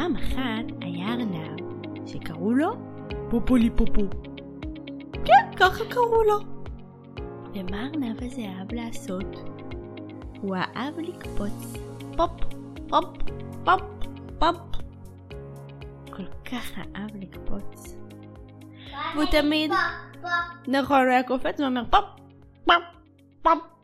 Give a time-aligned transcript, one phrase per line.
[0.00, 1.60] פעם אחת היה ארנב
[2.06, 2.72] שקראו לו
[3.30, 4.02] פופולי פופו.
[5.24, 6.38] כן, ככה קראו לו.
[7.54, 9.36] ומה הארנב הזה אהב לעשות?
[10.40, 11.76] הוא אהב לקפוץ
[12.16, 12.30] פופ,
[12.88, 13.04] פופ,
[13.64, 13.82] פופ,
[14.38, 14.56] פופ.
[16.10, 17.96] כל כך אהב לקפוץ.
[19.14, 19.72] והוא תמיד,
[20.68, 22.04] נכון, הוא היה קופץ ואומר פופ,
[22.64, 22.82] פופ,
[23.42, 23.79] פופ.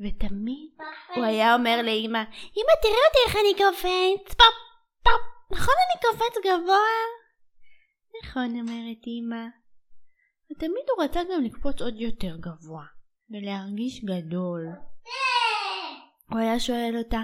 [0.00, 0.70] ותמיד
[1.14, 2.22] הוא היה אומר לאמא,
[2.56, 4.56] אמא תראה אותי איך אני קופץ, פופ,
[5.02, 5.22] פופ,
[5.52, 6.90] נכון אני קופץ גבוה?
[8.22, 9.46] נכון, אומרת אמא.
[10.50, 12.84] ותמיד הוא רצה גם לקפוץ עוד יותר גבוה,
[13.30, 14.66] ולהרגיש גדול.
[16.30, 17.20] הוא היה שואל אותה,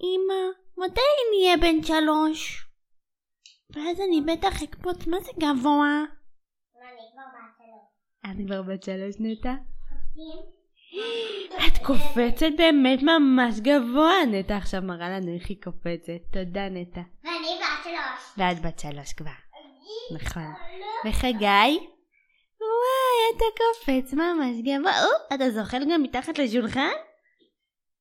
[0.00, 0.42] אמא,
[0.76, 2.66] מתי אני אהיה בן שלוש?
[3.70, 6.04] ואז אני בטח אקפוץ, מה זה גבוה?
[8.26, 9.54] את כבר בת שלוש נטע?
[11.66, 16.20] את קופצת באמת ממש גבוה, נטע עכשיו מראה לנו איך היא קופצת.
[16.32, 17.00] תודה נטע.
[17.24, 18.38] ואני בת שלוש.
[18.38, 19.30] ואת בת שלוש כבר.
[20.14, 20.52] נכון.
[21.06, 21.78] וחגי?
[22.60, 25.02] וואי, אתה קופץ ממש גבוה.
[25.02, 26.90] או, אתה זוחל גם מתחת לשולחן?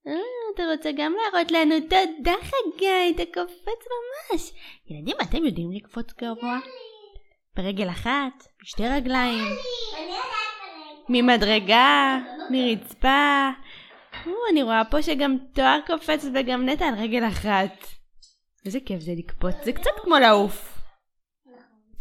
[0.07, 0.13] אה,
[0.55, 1.75] אתה רוצה גם להראות לנו?
[1.79, 4.51] תודה חגי, אתה קופץ ממש.
[4.89, 6.59] ילדים, אתם יודעים לקפוץ גבוה?
[7.57, 9.47] ברגל אחת, בשתי רגליים.
[11.09, 12.17] ממדרגה,
[12.49, 13.49] מרצפה.
[14.25, 17.87] או, אני רואה פה שגם תואר קופץ וגם נטע על רגל אחת.
[18.65, 20.79] איזה כיף זה לקפוץ, זה קצת כמו לעוף.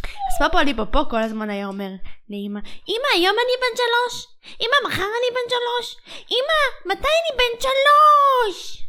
[0.04, 1.90] אז פפו ליפופו כל הזמן היה אומר
[2.30, 4.26] לאמא, אמא היום אני בן שלוש,
[4.60, 5.96] אמא מחר אני בן שלוש,
[6.30, 8.82] אמא מתי אני בן שלוש?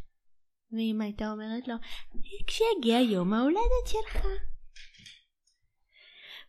[0.72, 1.76] ואמא הייתה אומרת לו,
[2.48, 4.26] כשיגיע יום ההולדת שלך.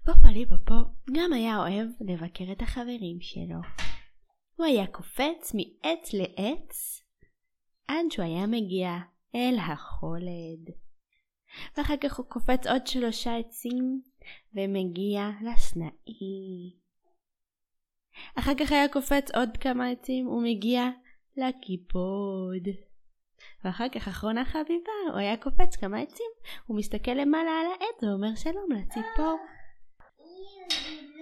[0.04, 0.74] פפו ליפופו
[1.12, 3.60] גם היה אוהב לבקר את החברים שלו.
[4.56, 7.02] הוא היה קופץ מעץ לעץ
[7.88, 8.98] עד שהוא היה מגיע
[9.34, 10.74] אל החולד.
[11.76, 14.02] ואחר כך הוא קופץ עוד שלושה עצים
[14.54, 16.76] ומגיע לסנאי.
[18.34, 20.88] אחר כך היה קופץ עוד כמה עצים ומגיע
[21.36, 22.68] לקיפוד.
[23.64, 26.30] ואחר כך אחרונה חביבה, הוא היה קופץ כמה עצים,
[26.66, 29.38] הוא מסתכל למעלה על העץ ואומר שלום לציפור.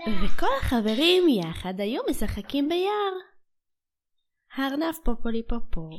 [0.07, 3.13] וכל החברים יחד היו משחקים ביער.
[4.55, 5.91] הארנב פופולי פופו,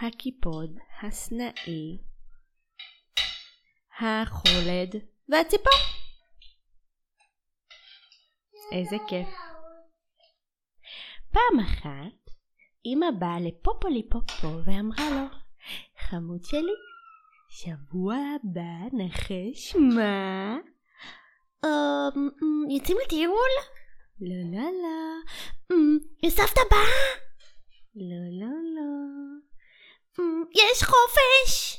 [0.00, 1.98] הקיפוד, הסנאי,
[4.00, 4.94] החולד
[5.28, 5.72] והציפור.
[8.72, 9.28] איזה כיף.
[11.30, 12.30] פעם אחת
[12.86, 15.26] אמא באה לפופולי פופו ואמרה לו,
[15.98, 16.72] חמוד שלי,
[17.50, 20.71] שבוע הבא נחש מה?
[21.64, 23.52] אמ, אמ, יוצאים לטיול?
[24.20, 25.22] לא לא לא.
[25.72, 27.22] אמ, סבתא באה?
[27.96, 28.92] לא לא לא.
[30.54, 31.78] יש חופש?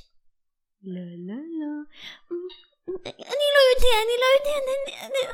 [0.84, 1.74] לא לא לא.
[3.08, 5.06] אני לא יודע, אני לא יודע.
[5.06, 5.34] אני...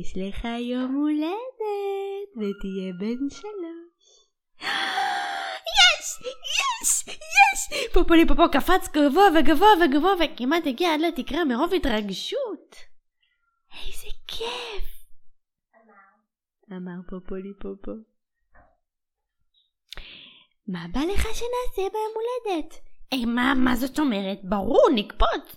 [0.00, 4.26] יש לך יום הולדת ותהיה בן שלוש.
[5.76, 6.22] יש!
[6.22, 7.08] יש!
[7.08, 7.92] יש!
[7.92, 12.93] פופולי פופו קפץ גבוה וגבוה וגבוה וכמעט הגיע עד לתקרה מרוב התרגשות.
[14.38, 14.84] כיף!
[16.72, 17.92] אמר פופולי פופו.
[20.68, 22.74] מה בא לך שנעשה ביום הולדת?
[23.12, 24.38] אה, מה, מה זאת אומרת?
[24.44, 25.56] ברור, נקפוץ.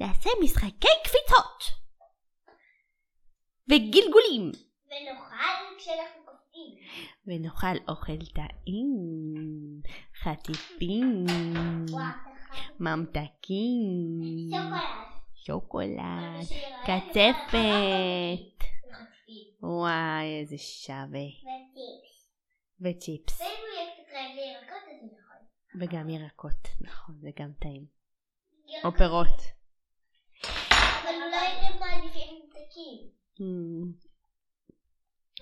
[0.00, 1.76] נעשה משחקי קפיצות.
[3.68, 4.52] וגלגולים.
[4.86, 6.76] ונאכל כשאנחנו קופאים.
[7.26, 8.90] ונאכל אוכל טעים,
[10.22, 11.26] חטיפים,
[12.80, 15.05] ממתקים, שוקולד.
[15.46, 16.46] שוקולד,
[16.82, 17.56] קצפת.
[19.62, 21.26] וואי, איזה שווה.
[22.80, 23.40] וצ'יפס.
[23.40, 23.48] הוא
[25.18, 25.36] יכול.
[25.80, 27.84] וגם ירקות, נכון, זה גם טעים.
[28.84, 28.92] או.
[28.92, 29.40] פירות.
[30.42, 33.10] אבל אולי אתם מעדיפים ממתקים.
[33.38, 34.06] Hmm.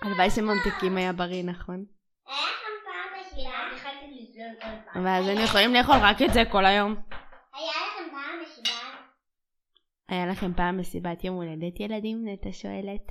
[0.03, 1.85] הלוואי שממתיקים היה בריא, נכון?
[5.05, 6.95] ואז היינו יכולים לאכול רק את זה כל היום.
[7.55, 7.84] היה?
[10.09, 12.29] היה לכם פעם מסיבת יום הולדת ילדים?
[12.29, 13.03] נטע שואלת.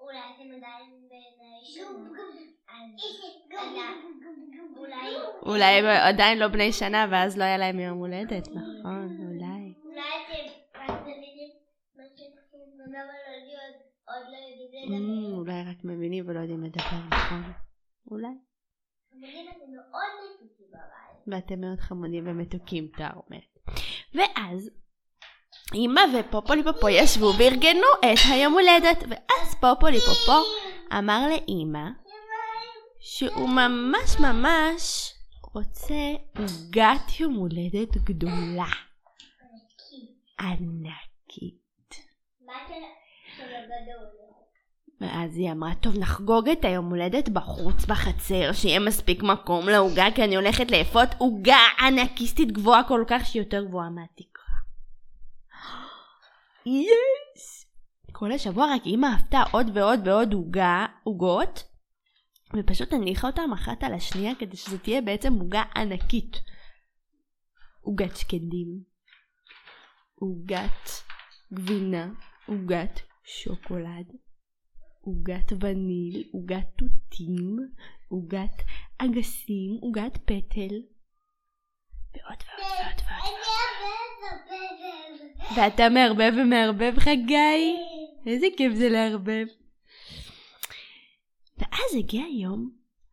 [0.00, 0.90] אולי אתם עדיין
[5.46, 6.40] אולי...
[6.40, 9.74] לא בני שנה ואז לא היה להם יום הולדת, נכון, אולי.
[9.84, 11.50] אולי אתם רק מבינים
[11.96, 13.02] מה שאתם למה לא
[14.14, 15.36] עוד- לא יודעים לדבר.
[15.36, 17.42] אולי רק מבינים ולא יודעים לדבר, נכון.
[18.10, 18.28] אולי.
[21.26, 23.58] ואתם מאוד חמודים ומתוקים, תואר אומרת.
[24.14, 24.70] ואז
[25.74, 30.40] אמא ופופולי פופו ישבו וארגנו את היום הולדת, ואז פופולי פופו
[30.98, 31.88] אמר לאמא
[33.00, 35.12] שהוא ממש ממש
[35.54, 35.94] רוצה
[36.38, 38.70] עוגת יום הולדת גדולה.
[40.40, 41.60] ענקית.
[45.00, 50.24] ואז היא אמרה, טוב, נחגוג את היום הולדת בחוץ בחצר, שיהיה מספיק מקום לעוגה, כי
[50.24, 54.39] אני הולכת לאפות עוגה ענקיסטית גבוהה כל כך שהיא יותר גבוהה מהתיק.
[56.66, 57.66] יס!
[58.12, 61.64] כל השבוע רק אמא אהבתה עוד ועוד ועוד עוגה, עוגות,
[62.56, 66.36] ופשוט הניחה אותם אחת על השנייה כדי שזו תהיה בעצם עוגה ענקית.
[67.80, 68.82] עוגת שקדים,
[70.14, 70.90] עוגת
[71.54, 72.08] גבינה,
[72.46, 74.06] עוגת שוקולד,
[75.00, 77.56] עוגת וניל, עוגת תותים,
[78.08, 78.62] עוגת
[78.98, 80.74] אגסים, עוגת פטל,
[82.14, 83.39] ועוד ועוד ועוד ועוד.
[85.56, 87.76] ואתה מערבב ומערבב חגי?
[88.26, 89.46] איזה כיף זה לערבב.
[91.58, 92.70] ואז הגיע היום,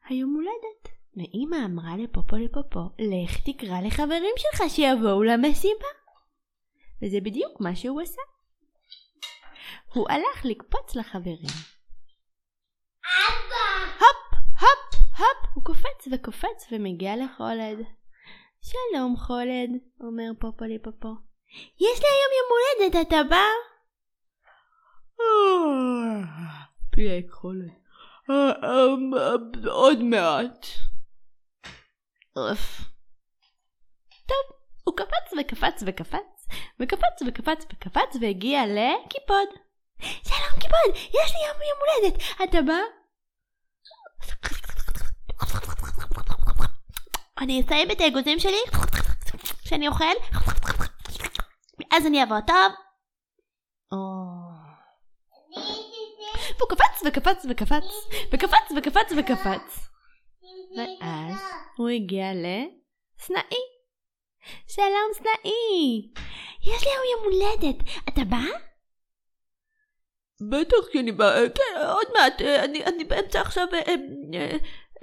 [0.09, 5.87] היום הולדת, ואימא אמרה לפופו לפופו, לך תקרא לחברים שלך שיבואו למסיבה.
[7.01, 8.21] וזה בדיוק מה שהוא עשה.
[9.93, 11.37] הוא הלך לקפוץ לחברים.
[13.03, 13.91] אבא!
[13.99, 15.51] הופ, הופ, הופ!
[15.53, 17.77] הוא קופץ וקופץ ומגיע לחולד.
[18.61, 19.69] שלום חולד,
[19.99, 21.15] אומר פופו לפופו.
[21.79, 23.43] יש לי היום יום הולדת, אתה בא?
[26.91, 27.69] פיהק חולד.
[29.67, 30.65] עוד מעט.
[32.35, 32.81] אוף.
[34.25, 36.47] טוב, הוא קפץ וקפץ וקפץ,
[36.79, 39.47] וקפץ וקפץ וקפץ והגיע לקיפוד.
[40.01, 42.77] שלום קיפוד, יש לי יום יום הולדת, אתה בא?
[47.41, 48.61] אני אסיים את האגוזים שלי,
[49.65, 50.05] שאני אוכל,
[51.91, 52.71] אז אני אעבור טוב.
[56.57, 57.83] והוא קפץ וקפץ וקפץ,
[58.31, 59.89] וקפץ וקפץ וקפץ.
[60.77, 61.41] ואז
[61.77, 63.61] הוא הגיע לסנאי.
[64.67, 66.11] שלום סנאי!
[66.61, 68.57] יש לי היום יום הולדת, אתה בא?
[70.51, 73.95] בטח שאני בא, כן, עוד מעט, אה, אני באמצע עכשיו אה,
[74.33, 74.57] אה,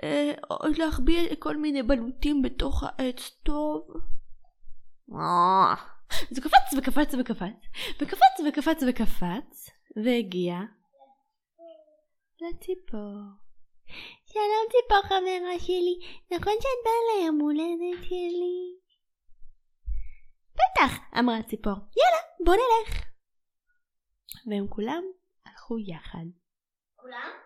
[0.05, 0.33] אה,
[0.79, 3.89] להחביא כל מיני בלוטים בתוך העץ טוב.
[5.13, 5.75] אה.
[6.31, 7.67] אז הוא קפץ וקפץ וקפץ,
[8.01, 9.71] וקפץ וקפץ וקפץ,
[10.05, 10.57] והגיע
[12.41, 13.21] לציפור.
[14.27, 15.99] שלום ציפור חברה שלי,
[16.33, 18.77] נכון שאת באה ליום הולדת שלי?
[20.55, 23.05] בטח, אמרה הציפור, יאללה, בוא נלך.
[24.47, 25.03] והם כולם
[25.47, 26.27] הלכו יחד.
[26.97, 27.44] כולם?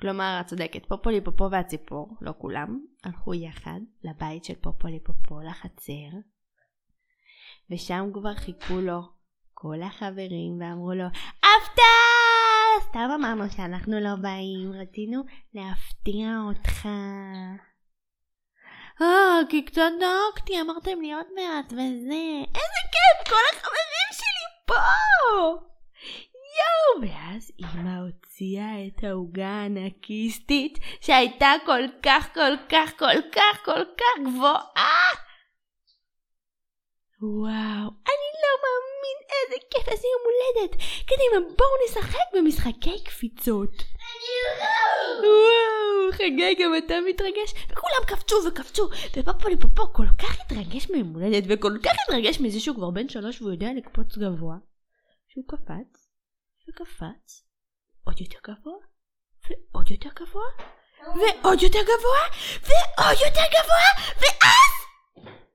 [0.00, 6.18] כלומר, את צודקת, פופולי פופו והציפור, לא כולם, הלכו יחד לבית של פופולי פופו, לחצר,
[7.70, 9.00] ושם כבר חיכו לו
[9.54, 11.06] כל החברים ואמרו לו,
[11.38, 12.88] הפתעה!
[12.88, 15.22] סתם אמרנו שאנחנו לא באים, רצינו
[15.54, 16.86] להפתיע אותך.
[19.02, 22.44] אה, כי קצת דאגתי, אמרתם לי עוד מעט וזה.
[22.54, 25.67] איזה כיף, כל החברים שלי פה!
[27.02, 34.22] ואז אמא הוציאה את העוגה הענקיסטית שהייתה כל כך כל כך כל כך כל כך
[34.26, 35.28] גבוהה.
[37.22, 40.76] וואו, אני לא מאמין איזה כיף עשי יום הולדת.
[41.06, 43.72] קדימה, בואו נשחק במשחקי קפיצות.
[45.22, 45.28] לא.
[45.28, 47.54] וואו, חגי גם אתה מתרגש?
[47.70, 52.76] וכולם קפצו וקפצו, ופפולי פפו כל כך התרגש מיום הולדת, וכל כך התרגש מזה שהוא
[52.76, 54.56] כבר בן שלוש והוא יודע לקפוץ גבוה,
[55.28, 56.07] שהוא קפץ,
[56.68, 57.44] וקפץ
[58.04, 58.78] עוד יותר גבוה,
[59.48, 60.48] ועוד יותר גבוה,
[61.00, 62.22] ועוד יותר גבוה,
[62.62, 64.88] ועוד יותר גבוה, ואז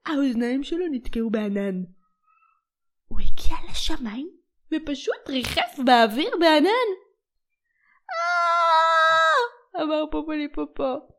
[0.06, 1.84] האוזניים שלו נתקעו בענן.
[3.08, 4.30] הוא הגיע לשמיים
[4.72, 6.90] ופשוט ריחף באוויר בענן.
[8.10, 11.13] אה, אמר פופולי פופו.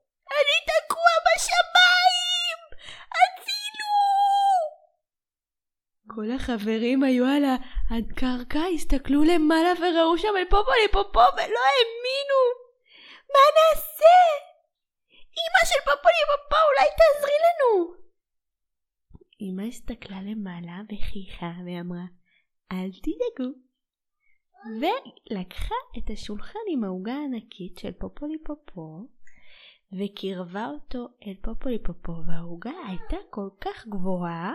[6.15, 7.45] כל החברים היו על
[7.91, 12.41] הקרקע, הסתכלו למעלה וראו שם אל פופו לפופו ולא האמינו.
[13.33, 14.19] מה נעשה?
[15.11, 17.95] אמא של פופו לפופו, אולי תעזרי לנו!
[19.41, 22.07] אמא הסתכלה למעלה וחייכה ואמרה,
[22.73, 23.51] אל תדאגו.
[24.81, 29.09] ולקחה את השולחן עם העוגה הענקית של פופו לפופו
[29.93, 34.55] וקירבה אותו אל פופולי פופו והעוגה הייתה כל כך גבוהה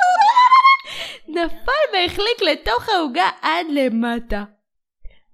[1.31, 4.43] נפל והחליק לתוך העוגה עד למטה.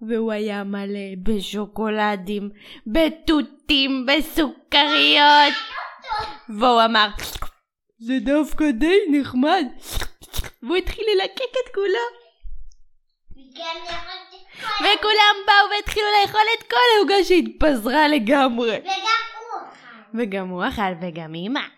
[0.02, 2.50] והוא היה מלא בשוקולדים,
[2.88, 5.54] בתותים, בסוכריות.
[6.50, 7.08] והוא אמר,
[8.00, 9.66] זה דווקא די נחמד.
[10.64, 12.28] והוא התחיל ללקק את כולו.
[14.80, 18.78] וכולם באו והתחילו לאכול את כל העוגה שהתפזרה לגמרי.
[18.78, 18.90] וגם
[19.38, 20.18] הוא אכל.
[20.18, 21.77] וגם הוא אכל וגם אמא.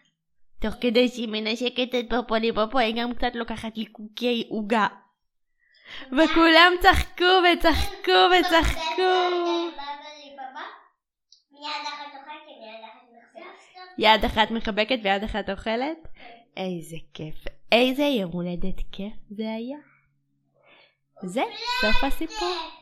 [0.59, 4.87] תוך כדי שהיא מנשקת את פופולי פופו, היא גם קצת לוקחת לי קוקי עוגה.
[6.07, 7.23] וכולם צחקו
[7.53, 9.01] וצחקו וצחקו.
[13.97, 15.97] יד אחת מחבקת ויד אחת אוכלת?
[16.57, 17.35] איזה כיף.
[17.71, 19.77] איזה יום הולדת כיף זה היה.
[21.23, 21.43] זה
[21.81, 22.78] סוף הסיפור.